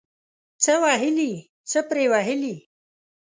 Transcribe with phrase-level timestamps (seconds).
[0.63, 1.31] څه وهلي،
[1.69, 2.55] څه پري وهلي.